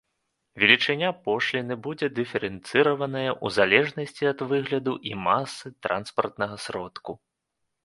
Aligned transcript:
Велічыня 0.61 1.09
пошліны 1.27 1.77
будзе 1.87 2.07
дыферэнцыраваная 2.19 3.29
ў 3.43 3.47
залежнасці 3.59 4.23
ад 4.33 4.39
выгляду 4.55 4.93
і 5.13 5.15
масы 5.29 5.67
транспартнага 5.89 6.55
сродку. 6.67 7.11